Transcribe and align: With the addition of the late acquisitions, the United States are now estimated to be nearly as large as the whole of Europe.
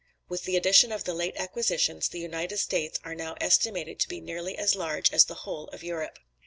With 0.27 0.45
the 0.45 0.57
addition 0.57 0.91
of 0.91 1.03
the 1.03 1.13
late 1.13 1.35
acquisitions, 1.37 2.07
the 2.09 2.17
United 2.17 2.57
States 2.57 2.97
are 3.03 3.13
now 3.13 3.35
estimated 3.39 3.99
to 3.99 4.07
be 4.09 4.19
nearly 4.19 4.57
as 4.57 4.73
large 4.75 5.13
as 5.13 5.25
the 5.25 5.35
whole 5.45 5.67
of 5.67 5.83
Europe. 5.83 6.17